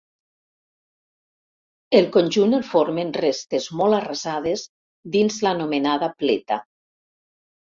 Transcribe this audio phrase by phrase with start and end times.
[1.99, 4.65] El conjunt el formen restes molt arrasades
[5.19, 6.63] dins l'anomenada pleta.